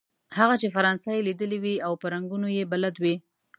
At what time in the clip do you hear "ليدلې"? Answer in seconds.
1.27-1.59